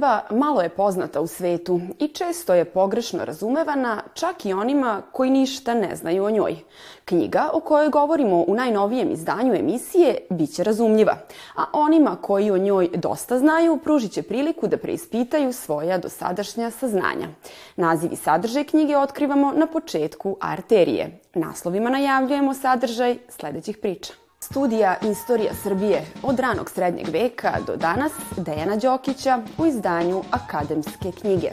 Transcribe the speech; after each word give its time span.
Srba 0.00 0.20
malo 0.30 0.60
je 0.60 0.68
poznata 0.68 1.20
u 1.20 1.26
svetu 1.26 1.80
i 1.98 2.08
često 2.08 2.54
je 2.54 2.64
pogrešno 2.64 3.24
razumevana 3.24 4.02
čak 4.14 4.46
i 4.46 4.52
onima 4.52 5.02
koji 5.12 5.30
ništa 5.30 5.74
ne 5.74 5.96
znaju 5.96 6.24
o 6.24 6.30
njoj. 6.30 6.56
Knjiga 7.04 7.50
o 7.52 7.60
kojoj 7.60 7.88
govorimo 7.88 8.44
u 8.46 8.54
najnovijem 8.54 9.10
izdanju 9.10 9.54
emisije 9.54 10.18
biće 10.30 10.64
razumljiva, 10.64 11.16
a 11.56 11.64
onima 11.72 12.16
koji 12.22 12.50
o 12.50 12.58
njoj 12.58 12.88
dosta 12.94 13.38
znaju 13.38 13.76
pružit 13.76 14.12
će 14.12 14.22
priliku 14.22 14.66
da 14.66 14.76
preispitaju 14.76 15.52
svoja 15.52 15.98
dosadašnja 15.98 16.70
saznanja. 16.70 17.28
Naziv 17.76 18.12
i 18.12 18.16
sadržaj 18.16 18.64
knjige 18.64 18.96
otkrivamo 18.96 19.52
na 19.52 19.66
početku 19.66 20.36
arterije. 20.40 21.20
Naslovima 21.34 21.90
najavljujemo 21.90 22.54
sadržaj 22.54 23.18
sledećih 23.28 23.78
priča. 23.78 24.12
Studija 24.44 24.96
Istorija 25.10 25.52
Srbije 25.62 26.04
od 26.22 26.38
ranog 26.38 26.70
srednjeg 26.70 27.08
veka 27.08 27.52
do 27.66 27.76
danas 27.76 28.12
Dejana 28.36 28.76
Đokića 28.76 29.42
u 29.58 29.66
izdanju 29.66 30.22
Akademske 30.30 31.12
knjige. 31.20 31.50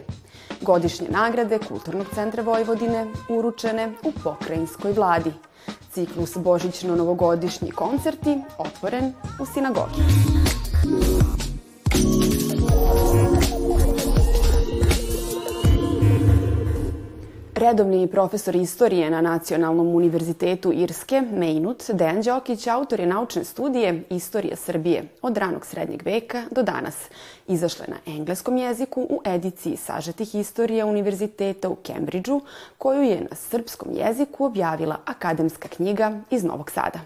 Godišnje 0.61 1.07
nagrade 1.09 1.59
Kulturnog 1.67 2.07
centra 2.15 2.43
Vojvodine 2.43 3.07
uručene 3.29 3.93
u 4.03 4.11
pokrajinskoj 4.23 4.91
vladi. 4.91 5.33
Ciklus 5.91 6.37
Božićno-novogodišnji 6.37 7.71
koncerti 7.71 8.41
otvoren 8.57 9.13
u 9.41 9.45
sinagogi. 9.45 10.01
Redovni 17.67 18.07
profesor 18.07 18.55
istorije 18.55 19.09
na 19.09 19.21
Nacionalnom 19.21 19.87
univerzitetu 19.95 20.73
Irske, 20.73 21.21
Mejnut, 21.21 21.83
Dejan 21.93 22.21
Đokić, 22.21 22.67
autor 22.67 22.99
je 22.99 23.05
naučne 23.05 23.43
studije 23.43 24.03
Istorija 24.09 24.55
Srbije 24.55 25.03
od 25.21 25.37
ranog 25.37 25.65
srednjeg 25.65 26.01
veka 26.05 26.43
do 26.51 26.63
danas. 26.63 26.95
Izašle 27.47 27.85
na 27.87 28.13
engleskom 28.13 28.57
jeziku 28.57 29.01
u 29.01 29.21
ediciji 29.25 29.77
sažetih 29.77 30.35
istorija 30.35 30.85
Univerziteta 30.85 31.69
u 31.69 31.75
Kembridžu, 31.75 32.41
koju 32.77 33.01
je 33.01 33.27
na 33.29 33.35
srpskom 33.35 33.89
jeziku 33.93 34.45
objavila 34.45 34.97
akademska 35.05 35.67
knjiga 35.67 36.19
iz 36.29 36.43
Novog 36.43 36.71
Sada. 36.71 36.99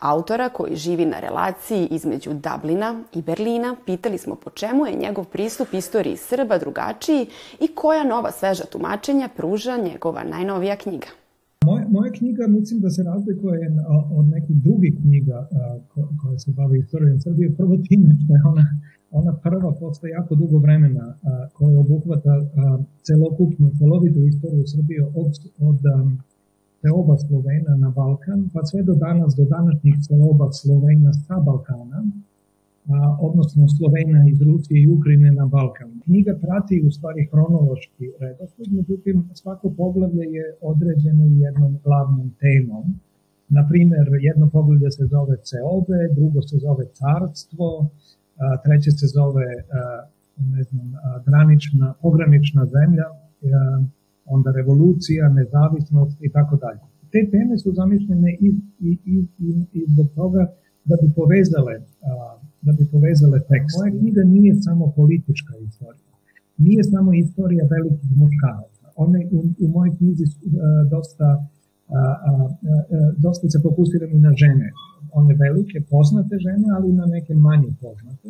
Autora 0.00 0.48
koji 0.48 0.76
živi 0.76 1.04
na 1.04 1.20
relaciji 1.20 1.88
između 1.90 2.30
Dublina 2.32 3.00
i 3.12 3.22
Berlina 3.22 3.76
pitali 3.86 4.18
smo 4.18 4.34
po 4.34 4.50
čemu 4.50 4.86
je 4.86 4.94
njegov 4.94 5.24
pristup 5.24 5.74
istoriji 5.74 6.16
Srba 6.16 6.58
drugačiji 6.58 7.26
i 7.60 7.68
koja 7.68 8.04
nova 8.04 8.32
sveža 8.32 8.64
tumačenja 8.64 9.28
pruža 9.36 9.76
njegova 10.06 10.24
najnovija 10.24 10.76
knjiga. 10.76 11.06
Moja, 11.64 11.84
moja 11.88 12.12
knjiga 12.12 12.44
mislim 12.48 12.80
da 12.80 12.90
se 12.90 13.02
razlikuje 13.02 13.60
od 14.18 14.26
nekih 14.28 14.56
drugih 14.56 14.94
knjiga 15.02 15.48
koje 16.20 16.38
se 16.38 16.50
bave 16.52 16.78
istorijom 16.78 17.20
Srbije. 17.20 17.56
Prvo 17.56 17.76
time 17.88 18.10
što 18.20 18.34
je 18.34 18.42
ona, 18.52 18.64
ona 19.10 19.32
prva 19.46 19.72
posle 19.80 20.10
jako 20.10 20.34
dugo 20.34 20.58
vremena 20.58 21.14
koja 21.52 21.78
obuhvata 21.78 22.34
celokupnu, 23.06 23.70
celovitu 23.78 24.20
istoriju 24.22 24.64
Srbije 24.66 25.02
od, 25.22 25.30
od 25.68 25.78
seoba 26.80 27.16
Slovena 27.16 27.72
na 27.84 27.90
Balkan, 27.90 28.40
pa 28.52 28.60
sve 28.64 28.82
do 28.82 28.94
danas, 28.94 29.34
do 29.38 29.44
današnjih 29.44 29.94
seoba 30.08 30.46
Slovena 30.52 31.12
sa 31.12 31.36
Balkana, 31.46 31.98
a, 31.98 32.35
odnosno 33.20 33.68
Slovena 33.76 34.20
iz 34.32 34.42
Rusije 34.42 34.82
i 34.82 34.88
Ukrajine 34.96 35.30
na 35.32 35.46
Balkan. 35.46 36.00
Knjiga 36.04 36.34
prati 36.44 36.84
u 36.86 36.90
stvari 36.90 37.28
hronološki 37.30 38.06
redosled, 38.20 38.68
međutim 38.72 39.16
svako 39.34 39.70
poglavlje 39.76 40.24
je 40.38 40.44
određeno 40.60 41.24
jednom 41.44 41.78
glavnom 41.84 42.28
temom. 42.42 42.84
Na 43.48 43.68
primer, 43.70 44.06
jedno 44.20 44.50
poglavlje 44.50 44.90
se 44.90 45.04
zove 45.06 45.36
Ceobe, 45.48 46.00
drugo 46.16 46.42
se 46.42 46.56
zove 46.66 46.84
Carstvo, 47.00 47.70
treće 48.64 48.90
se 48.90 49.06
zove 49.06 49.46
ne 50.54 50.62
znam, 50.62 50.92
granična, 51.26 51.94
pogranična 52.02 52.66
zemlja, 52.76 53.06
onda 54.24 54.50
revolucija, 54.50 55.28
nezavisnost 55.28 56.16
i 56.26 56.28
tako 56.36 56.56
dalje. 56.56 56.80
Te 57.12 57.30
teme 57.30 57.58
su 57.58 57.72
zamišljene 57.72 58.30
i, 58.40 58.48
i, 58.80 58.90
i, 59.06 59.24
i 59.72 59.84
zbog 59.92 60.08
toga 60.14 60.42
da 60.88 60.94
bi 61.02 61.08
povezale 61.18 61.74
da 62.66 62.72
bi 62.78 62.84
povezale 62.94 63.38
tekst. 63.50 63.74
Moja 63.78 63.90
knjiga 63.98 64.22
nije 64.34 64.52
samo 64.66 64.84
politička 64.98 65.52
istorija. 65.66 66.12
Nije 66.66 66.82
samo 66.84 67.10
istorija 67.24 67.64
velikih 67.76 68.10
muškaraca. 68.20 68.84
One 69.04 69.20
u, 69.36 69.38
u 69.64 69.66
mojoj 69.74 69.92
knjizi 69.98 70.24
uh, 70.26 70.32
dosta, 70.94 71.28
uh, 71.38 72.50
dosta 73.24 73.44
se 73.52 73.58
fokusiram 73.66 74.10
i 74.16 74.24
na 74.26 74.32
žene. 74.42 74.68
One 75.20 75.34
velike, 75.44 75.78
poznate 75.90 76.34
žene, 76.46 76.66
ali 76.76 76.86
i 76.90 76.98
na 77.00 77.06
neke 77.16 77.34
manje 77.34 77.70
poznate. 77.82 78.28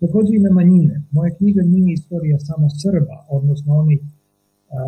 Takođe 0.00 0.32
i 0.36 0.44
na 0.46 0.50
manjine. 0.58 0.96
Moja 1.16 1.30
knjiga 1.38 1.62
nije 1.62 1.92
istorija 1.92 2.38
samo 2.38 2.66
Srba, 2.82 3.16
odnosno 3.28 3.70
onih 3.82 4.00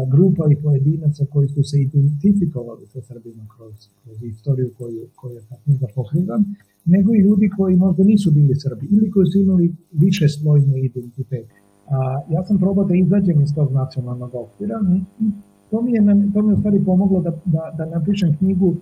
grupa 0.07 0.45
i 0.51 0.57
pojedinaca 0.57 1.25
koji 1.33 1.49
su 1.49 1.63
se 1.63 1.81
identifikovali 1.81 2.87
sa 2.87 3.01
Srbima 3.01 3.47
kroz, 3.57 3.75
kroz 4.05 4.23
istoriju 4.23 4.71
koju, 4.79 5.07
koju 5.15 5.41
ta 5.49 5.57
knjiga 5.65 5.87
pokriva, 5.95 6.43
nego 6.85 7.15
i 7.15 7.19
ljudi 7.19 7.51
koji 7.57 7.77
možda 7.77 8.05
nisu 8.05 8.31
bili 8.31 8.55
Srbi 8.55 8.87
ili 8.91 9.11
koji 9.11 9.27
su 9.27 9.39
imali 9.39 9.75
više 9.93 10.29
slojni 10.29 10.81
identitet. 10.81 11.47
A, 11.87 12.21
ja 12.31 12.45
sam 12.45 12.59
probao 12.59 12.85
da 12.85 12.95
izađem 12.95 13.41
iz 13.41 13.55
tog 13.55 13.73
nacionalnog 13.73 14.35
okvira 14.35 14.81
i 15.21 15.31
to 15.71 15.83
mi 15.83 15.93
je, 15.93 16.01
to 16.35 16.43
mi 16.43 16.51
je 16.51 16.55
u 16.55 16.59
stvari 16.59 16.85
pomoglo 16.85 17.21
da, 17.21 17.31
da, 17.45 17.75
da 17.79 17.99
napišem 17.99 18.37
knjigu 18.37 18.75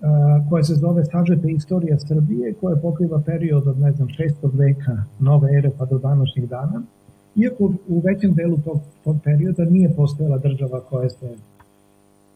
a, 0.00 0.46
koja 0.50 0.64
se 0.64 0.74
zove 0.74 1.04
Sažete 1.04 1.50
istorija 1.50 1.98
Srbije, 1.98 2.54
koja 2.54 2.76
pokriva 2.76 3.22
period 3.26 3.68
od, 3.68 3.78
ne 3.78 3.92
znam, 3.92 4.08
6. 4.08 4.58
veka 4.58 5.04
nove 5.20 5.58
ere 5.58 5.70
pa 5.78 5.84
do 5.84 5.98
današnjih 5.98 6.48
dana. 6.48 6.82
Iako 7.36 7.72
u 7.88 8.00
većem 8.04 8.34
delu 8.34 8.58
tog, 8.64 8.80
tog 9.04 9.16
perioda 9.24 9.64
nije 9.64 9.94
postojala 9.96 10.38
država 10.38 10.80
koja 10.80 11.10
se 11.10 11.36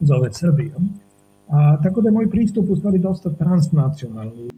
zove 0.01 0.33
Srbijom. 0.33 0.89
A, 1.49 1.83
tako 1.83 2.01
da 2.01 2.09
je 2.09 2.13
moj 2.13 2.31
pristup 2.31 2.71
u 2.71 2.77
stvari 2.77 2.99
dosta 2.99 3.31
transnacionalni. 3.31 4.49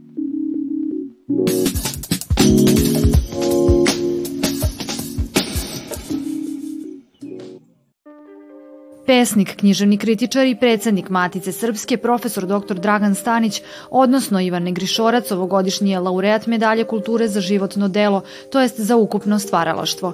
Pesnik, 9.09 9.57
književni 9.57 9.97
kritičar 9.97 10.47
i 10.47 10.55
predsednik 10.55 11.09
Matice 11.09 11.53
Srpske, 11.53 11.97
profesor 11.97 12.47
dr. 12.47 12.75
Dragan 12.75 13.15
Stanić, 13.15 13.63
odnosno 13.91 14.41
Ivan 14.41 14.63
Negrišorac, 14.63 15.31
ovogodišnji 15.33 15.91
je 15.91 16.01
laureat 16.01 16.47
medalje 16.47 16.85
kulture 16.85 17.29
za 17.29 17.41
životno 17.41 17.89
delo, 17.89 18.21
to 18.53 18.61
jest 18.61 18.81
za 18.81 18.97
ukupno 18.97 19.39
stvaralaštvo. 19.39 20.13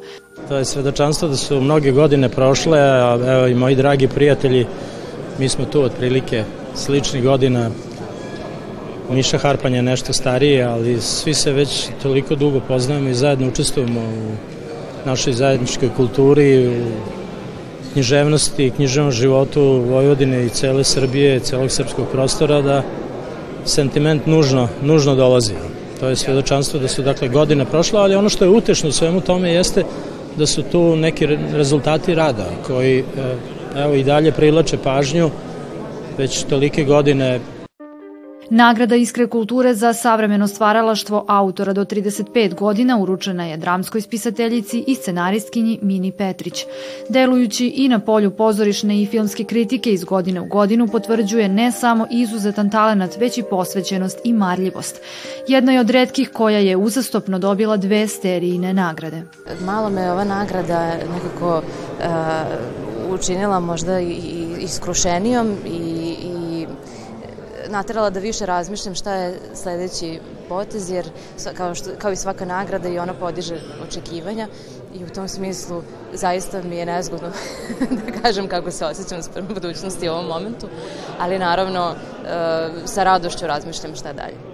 To 0.49 0.57
je 0.57 0.65
svedočanstvo 0.65 1.29
da 1.29 1.37
su 1.37 1.61
mnoge 1.61 1.91
godine 1.91 2.29
prošle, 2.29 2.79
a 2.79 3.19
evo 3.27 3.47
i 3.47 3.55
moji 3.55 3.77
dragi 3.77 4.09
prijatelji, 4.09 4.67
mi 5.39 5.49
smo 5.49 5.65
tu 5.65 5.83
otprilike 5.83 6.45
sličnih 6.75 7.23
godina, 7.23 7.71
Miša 9.11 9.39
Harpan 9.39 9.75
je 9.75 9.83
nešto 9.83 10.13
stariji, 10.13 10.63
ali 10.63 11.01
svi 11.01 11.35
se 11.35 11.53
već 11.53 11.89
toliko 12.03 12.35
dugo 12.35 12.61
poznajemo 12.69 13.09
i 13.09 13.15
zajedno 13.15 13.49
učestvujemo 13.49 14.01
u 14.01 14.37
našoj 15.07 15.33
zajedničkoj 15.33 15.91
kulturi, 15.97 16.69
u 16.69 17.24
književnosti, 17.95 18.73
književnom 18.77 19.13
životu 19.13 19.63
Vojvodine 19.63 20.45
i 20.45 20.49
cele 20.49 20.85
Srbije, 20.85 21.41
celog 21.41 21.71
srpskog 21.71 22.07
prostora, 22.13 22.61
da 22.63 22.83
sentiment 23.65 24.27
nužno, 24.27 24.69
nužno 24.83 25.15
dolazi. 25.15 25.55
To 26.01 26.09
je 26.09 26.17
svedočanstvo 26.17 26.81
da 26.81 26.89
su 26.89 27.03
dakle 27.03 27.29
godine 27.29 27.65
prošle, 27.65 28.01
ali 28.01 28.15
ono 28.15 28.29
što 28.29 28.45
je 28.45 28.51
utešno 28.51 28.89
u 28.89 28.93
svemu 28.93 29.21
tome 29.21 29.53
jeste 29.53 29.85
da 30.37 30.47
su 30.47 30.63
tu 30.63 30.97
neki 30.97 31.27
rezultati 31.53 32.15
rada 32.15 32.51
koji 32.67 32.99
e, 32.99 33.05
evo 33.77 33.95
i 33.95 34.05
dalje 34.05 34.33
privlače 34.33 34.79
pažnju 34.79 35.31
već 36.19 36.43
tolike 36.45 36.85
godine 36.85 37.41
Nagrada 38.51 38.97
Iskre 38.97 39.27
kulture 39.27 39.75
za 39.75 39.93
savremeno 39.93 40.49
stvaralaštvo 40.49 41.25
autora 41.29 41.73
do 41.73 41.85
35 41.85 42.55
godina 42.55 42.99
uručena 42.99 43.45
je 43.45 43.57
dramskoj 43.57 44.01
spisateljici 44.01 44.85
i 44.87 44.95
scenaristkinji 44.95 45.79
Mini 45.83 46.13
Petrić. 46.13 46.65
Delujući 47.09 47.67
i 47.67 47.89
na 47.89 47.99
polju 47.99 48.31
pozorišne 48.31 49.03
i 49.03 49.07
filmske 49.07 49.45
kritike 49.45 49.93
iz 49.93 50.05
godine 50.05 50.41
u 50.41 50.47
godinu 50.47 50.89
potvrđuje 50.89 51.49
ne 51.49 51.73
samo 51.73 52.07
izuzetan 52.11 52.71
talenat, 52.71 53.17
već 53.17 53.39
i 53.39 53.43
posvećenost 53.51 54.21
i 54.25 54.33
marljivost. 54.33 55.01
Jedna 55.49 55.73
je 55.73 55.81
od 55.81 55.91
redkih 55.91 56.31
koja 56.33 56.59
je 56.59 56.77
uzastopno 56.77 57.39
dobila 57.39 57.77
dve 57.77 58.09
sterijine 58.09 58.75
nagrade. 58.75 59.23
Malo 59.61 59.91
me 59.91 60.13
ova 60.13 60.25
nagrada 60.25 60.93
nekako 61.15 61.57
uh, 61.59 63.15
učinila 63.15 63.61
možda 63.61 64.01
i 64.01 64.47
iskrušenijom 64.61 65.57
i 65.67 65.94
naterala 67.75 68.11
da 68.11 68.21
više 68.21 68.47
razmišljam 68.47 68.95
šta 68.95 69.15
je 69.15 69.39
sledeći 69.55 70.21
potez, 70.49 70.91
jer 70.91 71.09
kao, 71.57 71.75
što, 71.75 71.91
kao 71.99 72.13
i 72.13 72.17
svaka 72.17 72.45
nagrada 72.45 72.89
i 72.89 72.99
ona 72.99 73.15
podiže 73.15 73.61
očekivanja 73.89 74.49
i 74.95 75.05
u 75.05 75.09
tom 75.09 75.29
smislu 75.29 75.83
zaista 76.13 76.63
mi 76.63 76.77
je 76.77 76.87
nezgodno 76.87 77.29
da 78.07 78.23
kažem 78.23 78.49
kako 78.49 78.71
se 78.71 78.87
osjećam 78.87 79.23
sprem 79.23 79.47
budućnosti 79.55 80.09
u 80.09 80.13
ovom 80.13 80.27
momentu, 80.27 80.69
ali 81.19 81.39
naravno 81.39 81.91
e, 81.91 81.97
sa 82.85 83.05
radošću 83.05 83.47
razmišljam 83.47 83.95
šta 83.95 84.13
dalje. 84.13 84.54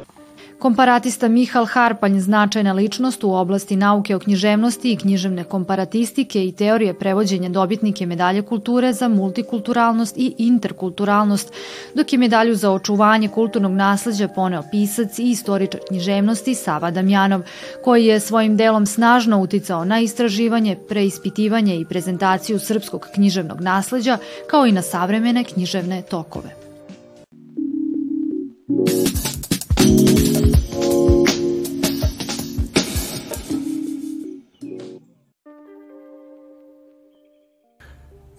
Komparatista 0.60 1.28
Mihal 1.28 1.64
Harpanj, 1.66 2.18
značajna 2.20 2.72
ličnost 2.72 3.24
u 3.24 3.32
oblasti 3.32 3.76
nauke 3.76 4.16
o 4.16 4.18
književnosti 4.18 4.92
i 4.92 4.96
književne 4.96 5.44
komparatistike 5.44 6.44
i 6.44 6.52
teorije 6.52 6.94
prevođenja 6.94 7.48
dobitnike 7.48 8.06
medalje 8.06 8.42
kulture 8.42 8.92
za 8.92 9.08
multikulturalnost 9.08 10.16
i 10.16 10.34
interkulturalnost, 10.38 11.52
dok 11.94 12.12
je 12.12 12.18
medalju 12.18 12.54
za 12.54 12.70
očuvanje 12.72 13.28
kulturnog 13.28 13.72
nasleđa 13.72 14.28
poneo 14.28 14.62
pisac 14.70 15.18
i 15.18 15.30
istoričar 15.30 15.80
književnosti 15.88 16.54
Sava 16.54 16.90
Damjanov, 16.90 17.42
koji 17.84 18.06
je 18.06 18.20
svojim 18.20 18.56
delom 18.56 18.86
snažno 18.86 19.40
uticao 19.40 19.84
na 19.84 20.00
istraživanje, 20.00 20.76
preispitivanje 20.88 21.76
i 21.76 21.84
prezentaciju 21.84 22.58
srpskog 22.58 23.06
književnog 23.14 23.60
nasleđa, 23.60 24.18
kao 24.50 24.66
i 24.66 24.72
na 24.72 24.82
savremene 24.82 25.44
književne 25.44 26.02
tokove. 26.02 26.69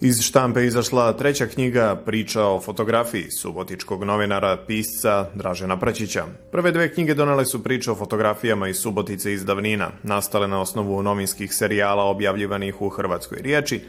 Iz 0.04 0.20
štampe 0.20 0.64
izašla 0.66 1.12
treća 1.12 1.46
knjiga 1.46 2.02
Priča 2.06 2.44
o 2.44 2.60
fotografiji 2.60 3.30
subotičkog 3.30 4.04
novinara, 4.04 4.56
pisca 4.66 5.30
Dražena 5.34 5.78
Praćića. 5.78 6.24
Prve 6.52 6.72
dve 6.72 6.94
knjige 6.94 7.14
donele 7.14 7.46
su 7.46 7.62
priče 7.62 7.90
o 7.90 7.94
fotografijama 7.94 8.68
iz 8.68 8.76
Subotice 8.76 9.32
iz 9.32 9.44
davnina, 9.44 9.90
nastale 10.02 10.48
na 10.48 10.60
osnovu 10.60 11.02
novinskih 11.02 11.54
serijala 11.54 12.04
objavljivanih 12.04 12.82
u 12.82 12.88
hrvatskoj 12.88 13.38
riječi, 13.42 13.80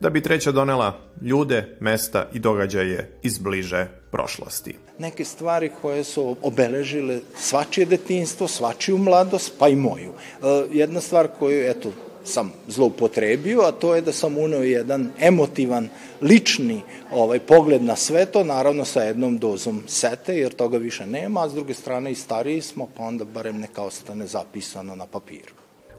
da 0.00 0.10
bi 0.10 0.20
treća 0.20 0.52
donela 0.52 0.98
ljude, 1.22 1.76
mesta 1.80 2.28
i 2.32 2.38
događaje 2.38 3.10
iz 3.22 3.38
bliže 3.38 3.86
prošlosti. 4.10 4.76
Neke 4.98 5.24
stvari 5.24 5.70
koje 5.82 6.04
su 6.04 6.36
obeležile 6.42 7.20
svačije 7.36 7.86
detinstvo, 7.86 8.48
svačiju 8.48 8.98
mladost, 8.98 9.52
pa 9.58 9.68
i 9.68 9.76
moju. 9.76 10.12
E, 10.12 10.46
jedna 10.72 11.00
stvar 11.00 11.28
koju, 11.38 11.70
eto, 11.70 11.92
sam 12.24 12.52
zloupotrebio, 12.68 13.60
a 13.60 13.72
to 13.72 13.94
je 13.94 14.00
da 14.00 14.12
sam 14.12 14.38
uneo 14.38 14.62
jedan 14.62 15.10
emotivan, 15.20 15.88
lični 16.22 16.80
ovaj 17.12 17.38
pogled 17.38 17.82
na 17.82 17.96
sve 17.96 18.26
to, 18.26 18.44
naravno 18.44 18.84
sa 18.84 19.02
jednom 19.02 19.38
dozom 19.38 19.82
sete, 19.86 20.36
jer 20.36 20.52
toga 20.52 20.78
više 20.78 21.06
nema, 21.06 21.44
a 21.44 21.48
s 21.48 21.54
druge 21.54 21.74
strane 21.74 22.12
i 22.12 22.14
stariji 22.14 22.60
smo, 22.60 22.88
pa 22.96 23.02
onda 23.02 23.24
barem 23.24 23.60
neka 23.60 23.82
ostane 23.82 24.26
zapisano 24.26 24.96
na 24.96 25.06
papiru. 25.06 25.54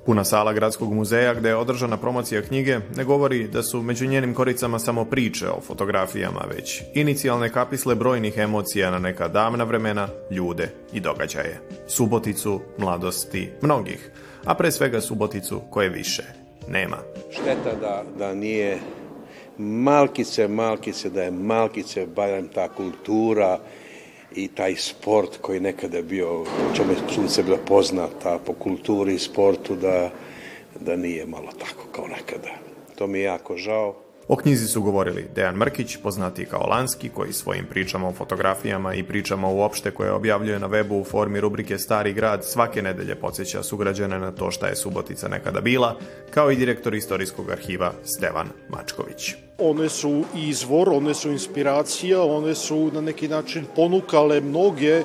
Puna 0.06 0.24
sala 0.24 0.54
Gradskog 0.54 0.94
muzeja 0.94 1.34
gde 1.34 1.50
je 1.50 1.56
održana 1.56 1.98
promocija 1.98 2.42
knjige 2.42 2.80
ne 2.96 3.04
govori 3.04 3.48
da 3.48 3.64
su 3.64 3.82
među 3.82 4.08
njenim 4.08 4.34
koricama 4.34 4.80
samo 4.80 5.06
priče 5.06 5.50
o 5.50 5.62
fotografijama, 5.62 6.46
već 6.56 6.82
inicijalne 6.94 7.50
kapisle 7.50 7.96
brojnih 7.96 8.38
emocija 8.38 8.92
na 8.92 9.00
neka 9.00 9.28
davna 9.28 9.64
vremena, 9.64 10.08
ljude 10.32 10.70
i 10.94 11.00
događaje. 11.00 11.60
Suboticu, 11.88 12.62
mladosti, 12.78 13.50
mnogih– 13.62 14.10
a 14.46 14.56
pre 14.56 14.72
svega 14.72 15.02
Suboticu 15.02 15.62
koje 15.70 15.90
više 15.90 16.24
nema. 16.68 16.98
Šteta 17.32 17.76
da, 17.82 18.04
da 18.18 18.34
nije 18.34 18.80
Malkice, 19.58 20.48
Malkice, 20.48 21.10
da 21.10 21.24
je 21.24 21.32
Malkice 21.32 22.06
barem 22.06 22.48
ta 22.48 22.68
kultura 22.70 23.60
i 24.36 24.48
taj 24.48 24.76
sport 24.76 25.38
koji 25.42 25.60
nekada 25.60 25.98
je 25.98 26.04
bio, 26.04 26.46
čemu 26.76 26.92
je 26.92 26.98
Subotica 27.10 27.44
bila 27.44 27.58
poznata 27.58 28.40
po 28.46 28.54
kulturi 28.54 29.14
i 29.14 29.20
sportu, 29.20 29.76
da, 29.76 30.10
da 30.80 30.96
nije 30.96 31.26
malo 31.26 31.52
tako 31.60 31.88
kao 31.92 32.08
nekada. 32.08 32.50
To 32.96 33.08
mi 33.08 33.20
je 33.20 33.24
jako 33.24 33.58
žao. 33.58 34.03
O 34.28 34.36
knjizi 34.36 34.68
su 34.68 34.82
govorili 34.82 35.26
Dejan 35.36 35.56
Mrkić, 35.56 35.98
poznati 35.98 36.46
kao 36.46 36.68
Lanski, 36.68 37.10
koji 37.10 37.34
svojim 37.34 37.66
pričama 37.66 38.08
o 38.08 38.14
fotografijama 38.14 38.94
i 38.94 39.04
pričama 39.04 39.48
uopšte 39.48 39.92
koje 39.92 40.12
objavljuje 40.12 40.60
na 40.60 40.70
webu 40.70 41.02
u 41.02 41.04
formi 41.04 41.40
rubrike 41.40 41.78
Stari 41.78 42.14
grad 42.14 42.46
svake 42.46 42.82
nedelje 42.82 43.16
podsjeća 43.16 43.64
sugrađane 43.64 44.20
na 44.20 44.32
to 44.32 44.52
šta 44.52 44.68
je 44.68 44.76
Subotica 44.76 45.28
nekada 45.28 45.62
bila, 45.62 45.96
kao 46.32 46.52
i 46.52 46.56
direktor 46.56 46.94
istorijskog 46.94 47.50
arhiva 47.50 47.94
Stevan 48.04 48.48
Mačković. 48.70 49.34
One 49.58 49.90
su 49.90 50.24
izvor, 50.36 50.90
one 50.90 51.14
su 51.14 51.32
inspiracija, 51.32 52.24
one 52.24 52.56
su 52.56 52.92
na 52.94 53.02
neki 53.02 53.28
način 53.28 53.66
ponukale 53.76 54.42
mnoge 54.42 55.02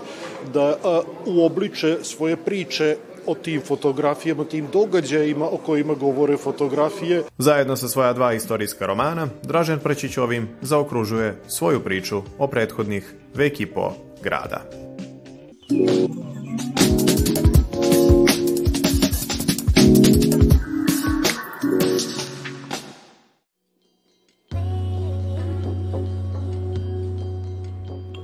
da 0.55 0.79
uobliče 1.27 1.99
svoje 2.03 2.37
priče 2.37 2.97
o 3.29 3.35
tim 3.35 3.61
fotografijama, 3.61 4.45
tim 4.45 4.67
događajima 4.73 5.47
o 5.47 5.57
kojima 5.57 5.95
govore 5.95 6.37
fotografije. 6.37 7.23
Zajedno 7.39 7.77
sa 7.77 7.89
svoja 7.89 8.13
dva 8.13 8.33
istorijska 8.33 8.87
romana, 8.87 9.29
Dražen 9.43 9.79
Prčić 9.79 10.19
ovim 10.19 10.49
zaokružuje 10.63 11.43
svoju 11.49 11.81
priču 11.81 12.23
o 12.39 12.47
prethodnih 12.47 13.15
vek 13.35 13.61
i 13.61 13.67
po 13.67 13.93
grada. 14.23 14.63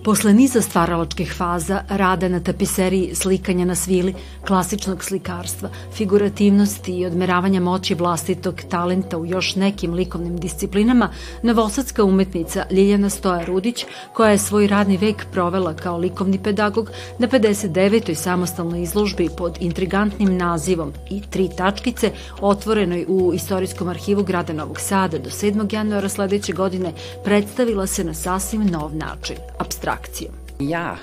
Posle 0.04 0.32
niza 0.34 0.60
stvaralačkih 0.62 1.32
faza, 1.32 1.82
rada 1.88 2.28
na 2.28 2.40
tapiseriji, 2.40 3.14
slikanja 3.14 3.64
na 3.64 3.74
svili, 3.74 4.14
klasičnog 4.46 5.04
slikarstva, 5.04 5.68
figurativnosti 5.92 6.92
i 6.92 7.06
odmeravanja 7.06 7.60
moći 7.60 7.94
vlastitog 7.94 8.60
talenta 8.70 9.18
u 9.18 9.26
još 9.26 9.56
nekim 9.56 9.94
likovnim 9.94 10.36
disciplinama, 10.40 11.08
novosadska 11.42 12.04
umetnica 12.04 12.66
Ljiljana 12.70 13.10
Stoja 13.10 13.44
Rudić, 13.44 13.84
koja 14.12 14.30
je 14.30 14.38
svoj 14.38 14.66
radni 14.66 14.96
vek 14.96 15.26
provela 15.32 15.74
kao 15.74 15.98
likovni 15.98 16.38
pedagog 16.38 16.90
na 17.18 17.28
59. 17.28 18.14
samostalnoj 18.14 18.82
izložbi 18.82 19.28
pod 19.38 19.56
intrigantnim 19.60 20.36
nazivom 20.36 20.92
i 21.10 21.22
tri 21.30 21.48
tačkice, 21.56 22.12
otvorenoj 22.40 23.04
u 23.08 23.32
Istorijskom 23.34 23.88
arhivu 23.88 24.22
grada 24.22 24.52
Novog 24.52 24.80
Sada 24.80 25.18
do 25.18 25.30
7. 25.30 25.74
januara 25.74 26.08
sledeće 26.08 26.52
godine, 26.52 26.92
predstavila 27.24 27.86
se 27.86 28.04
na 28.04 28.14
sasvim 28.14 28.66
nov 28.66 28.96
način, 28.96 29.36
abstrakt 29.58 29.93
abstrakcijom. 29.94 30.34
Ja 30.60 30.96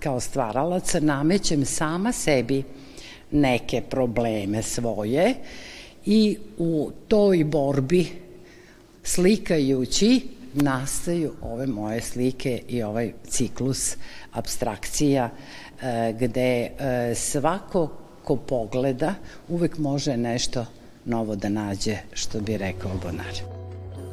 kao 0.00 0.20
stvaralac 0.20 0.94
namećem 0.94 1.64
sama 1.64 2.12
sebi 2.12 2.62
neke 3.30 3.80
probleme 3.90 4.62
svoje 4.62 5.34
i 6.06 6.38
u 6.58 6.90
toj 7.08 7.44
borbi 7.44 8.06
slikajući 9.02 10.20
nastaju 10.54 11.32
ove 11.42 11.66
moje 11.66 12.00
slike 12.00 12.62
i 12.68 12.82
ovaj 12.82 13.12
ciklus 13.28 13.96
abstrakcija 14.32 15.30
e, 15.82 16.14
gde 16.20 16.70
e, 16.78 17.14
svako 17.14 17.90
ko 18.24 18.36
pogleda 18.36 19.14
uvek 19.48 19.78
može 19.78 20.16
nešto 20.16 20.66
novo 21.04 21.36
da 21.36 21.48
nađe, 21.48 21.96
što 22.12 22.40
bi 22.40 22.56
rekao 22.56 22.90
Bonar. 23.02 23.57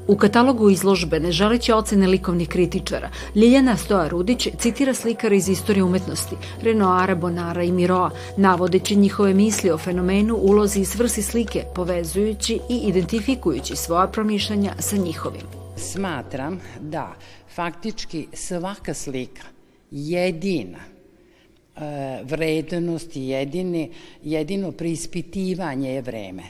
U 0.08 0.16
katalogu 0.18 0.70
izložbe, 0.70 1.20
ne 1.20 1.32
želeći 1.32 1.72
ocene 1.72 2.08
likovnih 2.08 2.50
kritičara, 2.50 3.10
Ljiljana 3.36 3.78
Stoja 3.78 4.08
Rudić 4.08 4.48
citira 4.60 4.94
slikara 4.94 5.36
iz 5.36 5.50
istorije 5.50 5.84
umetnosti, 5.84 6.36
Renoara, 6.62 7.16
Bonara 7.16 7.64
i 7.64 7.72
Miroa, 7.72 8.12
navodeći 8.38 8.96
njihove 8.96 9.34
misli 9.34 9.72
o 9.72 9.78
fenomenu, 9.78 10.36
ulozi 10.36 10.80
i 10.82 10.86
svrsi 10.86 11.22
slike, 11.22 11.64
povezujući 11.76 12.60
i 12.70 12.78
identifikujući 12.78 13.76
svoja 13.76 14.08
promišljanja 14.08 14.74
sa 14.80 14.98
njihovim. 14.98 15.42
Smatram 15.78 16.60
da 16.82 17.14
faktički 17.56 18.28
svaka 18.34 18.94
slika 18.94 19.44
jedina 19.92 20.80
e, 20.80 22.24
vrednost 22.24 23.16
i 23.16 23.28
jedini, 23.28 23.92
jedino 24.24 24.72
preispitivanje 24.72 25.94
je 25.94 26.02
vreme. 26.02 26.44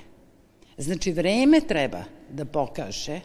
Znači, 0.78 1.12
vreme 1.12 1.62
treba 1.62 2.04
da 2.30 2.46
pokaže 2.46 3.22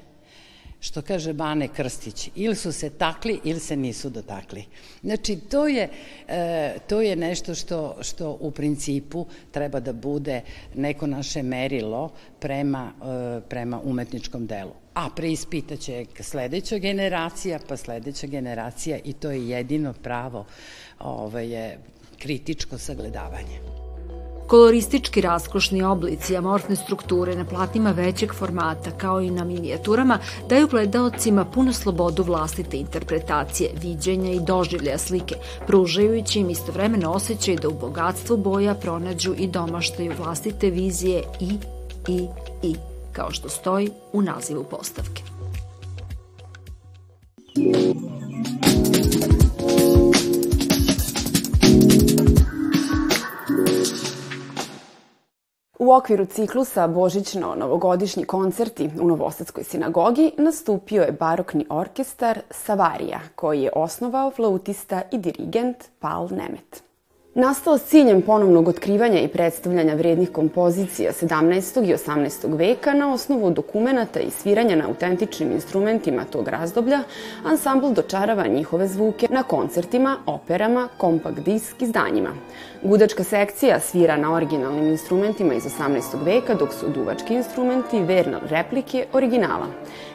što 0.81 1.03
kaže 1.03 1.33
Bane 1.33 1.69
Krstić, 1.69 2.31
ili 2.35 2.57
su 2.57 2.73
se 2.73 2.91
takli 2.91 3.41
ili 3.45 3.61
se 3.61 3.77
nisu 3.77 4.11
dotakli. 4.11 4.65
Znači, 5.03 5.37
to 5.37 5.69
je, 5.69 5.89
e, 6.29 6.75
to 6.89 7.01
je 7.01 7.17
nešto 7.17 7.55
što, 7.55 7.97
što 8.01 8.39
u 8.41 8.51
principu 8.51 9.27
treba 9.51 9.81
da 9.81 9.93
bude 9.93 10.41
neko 10.75 11.07
naše 11.07 11.43
merilo 11.43 12.13
prema, 12.41 12.93
e, 13.03 13.41
prema 13.49 13.81
umetničkom 13.85 14.47
delu. 14.47 14.73
A 14.95 15.09
preispitaće 15.17 16.07
sledeća 16.21 16.79
generacija, 16.79 17.59
pa 17.69 17.77
sledeća 17.77 18.27
generacija 18.27 18.99
i 19.05 19.13
to 19.13 19.31
je 19.31 19.49
jedino 19.49 19.93
pravo 19.93 20.47
ovaj, 20.99 21.77
kritičko 22.19 22.79
sagledavanje. 22.79 23.90
Koloristički 24.51 25.21
raskošni 25.21 25.83
oblici, 25.83 26.37
amorfne 26.37 26.77
strukture 26.77 27.37
na 27.37 27.45
platnima 27.45 27.91
većeg 27.91 28.35
formata 28.35 28.91
kao 28.91 29.21
i 29.21 29.31
na 29.31 29.45
minijaturama 29.45 30.19
daju 30.49 30.69
gledaocima 30.69 31.45
puno 31.45 31.73
slobodu 31.73 32.23
vlastite 32.23 32.77
interpretacije, 32.77 33.71
viđenja 33.83 34.33
i 34.33 34.41
doživljaja 34.41 34.99
slike, 34.99 35.35
pružajući 35.67 36.41
im 36.41 36.51
istovremeno 36.51 37.13
osjećaj 37.13 37.57
da 37.57 37.69
u 37.69 37.79
bogatstvu 37.81 38.37
boja 38.37 38.75
pronađu 38.75 39.35
i 39.39 39.47
domaštaju 39.47 40.13
vlastite 40.19 40.71
vizije 40.71 41.23
i, 41.41 41.59
i, 42.09 42.27
i, 42.63 42.75
kao 43.13 43.31
što 43.31 43.49
stoji 43.49 43.91
u 44.13 44.23
nazivu 44.23 44.65
postavke. 44.65 45.30
U 55.81 55.93
okviru 55.93 56.27
ciklusa 56.27 56.89
Božićno-novogodišnji 56.89 58.25
koncerti 58.25 58.91
u 59.01 59.07
Novosadskoj 59.09 59.65
sinagogi 59.65 60.33
nastupio 60.39 61.03
je 61.03 61.13
barokni 61.13 61.67
orkestar 61.69 62.41
Savarija, 62.51 63.21
koji 63.35 63.63
je 63.63 63.71
osnovao 63.75 64.31
flautista 64.31 65.03
i 65.13 65.19
dirigent 65.19 65.77
Pal 65.99 66.29
Nemet. 66.31 66.90
Nastao 67.41 67.79
s 67.79 67.85
ciljem 67.85 68.23
ponovnog 68.23 68.69
otkrivanja 68.69 69.21
i 69.21 69.29
predstavljanja 69.29 69.95
vrednih 69.95 70.31
kompozicija 70.31 71.13
17. 71.13 71.91
i 71.91 71.95
18. 71.95 72.57
veka 72.57 72.95
na 72.95 73.13
osnovu 73.13 73.51
dokumenta 73.51 74.21
i 74.21 74.31
sviranja 74.31 74.77
na 74.77 74.89
autentičnim 74.89 75.53
instrumentima 75.53 76.25
tog 76.25 76.49
razdoblja, 76.49 77.01
ansambl 77.45 77.93
dočarava 77.93 78.47
njihove 78.47 78.89
zvuke 78.89 79.27
na 79.31 79.43
koncertima, 79.43 80.17
operama, 80.27 80.89
kompakt 80.97 81.41
disk 81.41 81.83
izdanjima. 81.83 82.31
Gudačka 82.83 83.25
sekcija 83.25 83.81
svira 83.81 84.17
na 84.17 84.35
originalnim 84.35 84.87
instrumentima 84.87 85.55
iz 85.55 85.65
18. 85.65 86.25
veka, 86.25 86.55
dok 86.55 86.73
su 86.73 86.89
duvački 86.89 87.35
instrumenti 87.35 88.03
verna 88.03 88.41
replike 88.49 89.07
originala. 89.13 89.67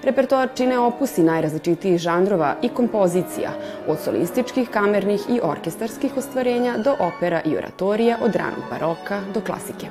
Repertoar 0.04 0.50
čine 0.56 0.80
opusi 0.80 1.24
najrazličitijih 1.24 2.00
žanrova 2.00 2.56
i 2.62 2.70
kompozicija, 2.70 3.52
od 3.88 4.00
solističkih, 4.00 4.70
kamernih 4.70 5.22
i 5.30 5.40
orkestarskih 5.44 6.18
ostvarenja 6.18 6.78
do 6.78 6.92
opera 6.92 7.15
i 7.46 7.58
oratorija 7.58 8.18
od 8.22 8.36
ranog 8.36 8.64
baroka 8.70 9.22
do 9.34 9.42
klasike. 9.42 9.88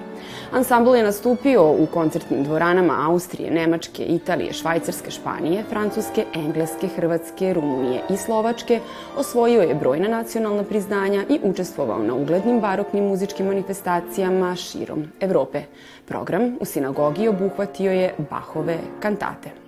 Ansambl 0.52 0.96
je 0.96 1.02
nastupio 1.02 1.70
u 1.70 1.86
koncertnim 1.86 2.44
dvoranama 2.44 3.10
Austrije, 3.10 3.50
Nemačke, 3.50 4.04
Italije, 4.04 4.52
Švajcarske, 4.52 5.10
Španije, 5.10 5.64
Francuske, 5.70 6.24
Engleske, 6.34 6.88
Hrvatske, 6.88 7.54
Rumunije 7.54 8.00
i 8.10 8.16
Slovačke, 8.16 8.80
osvojio 9.16 9.62
je 9.62 9.74
brojna 9.74 10.08
nacionalna 10.08 10.64
priznanja 10.64 11.24
i 11.28 11.40
učestvovao 11.42 11.98
na 11.98 12.14
uglednim 12.14 12.60
baroknim 12.60 13.04
muzičkim 13.04 13.46
manifestacijama 13.46 14.56
širom 14.56 15.04
Evrope. 15.20 15.62
Program 16.06 16.56
u 16.60 16.64
sinagogi 16.64 17.28
obuhvatio 17.28 17.92
je 17.92 18.14
Bahove 18.30 18.78
kantate. 19.00 19.63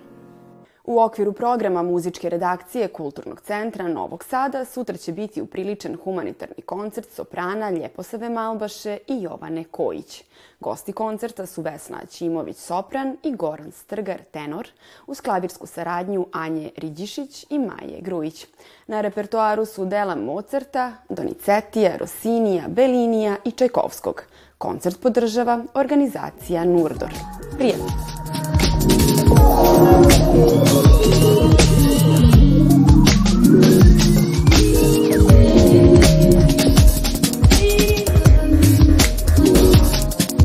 U 0.87 0.99
okviru 0.99 1.33
programa 1.33 1.83
muzičke 1.83 2.29
redakcije 2.29 2.87
Kulturnog 2.87 3.41
centra 3.41 3.87
Novog 3.87 4.23
Sada 4.23 4.65
sutra 4.65 4.97
će 4.97 5.11
biti 5.11 5.41
upriličen 5.41 5.97
humanitarni 6.03 6.61
koncert 6.65 7.09
soprana 7.11 7.69
Ljeposave 7.69 8.29
Malbaše 8.29 8.97
i 9.07 9.21
Jovane 9.21 9.63
Kojić. 9.63 10.23
Gosti 10.59 10.93
koncerta 10.93 11.45
su 11.45 11.61
Vesna 11.61 11.97
Ćimović 12.09 12.57
sopran 12.57 13.17
i 13.23 13.35
Goran 13.35 13.71
Strgar 13.71 14.17
tenor 14.31 14.67
uz 15.07 15.21
klavirsku 15.21 15.67
saradnju 15.67 16.25
Anje 16.31 16.71
Riđišić 16.77 17.45
i 17.49 17.59
Maje 17.59 18.01
Grujić. 18.01 18.45
Na 18.87 19.01
repertoaru 19.01 19.65
su 19.65 19.85
dela 19.85 20.15
Mozarta, 20.15 20.93
Donizetija, 21.09 21.97
Rosinija, 21.97 22.63
Belinija 22.67 23.35
i 23.45 23.51
Čajkovskog. 23.51 24.23
Koncert 24.57 25.01
podržava 25.01 25.63
organizacija 25.73 26.65
Nurdor. 26.65 27.13
Prijatno! 27.57 27.86